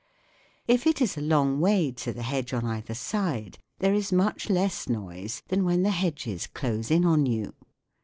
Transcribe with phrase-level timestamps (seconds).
[0.67, 4.49] If it i> a long way to the hedge on either side, there is much
[4.49, 7.53] less noise than when the hedges close in on you.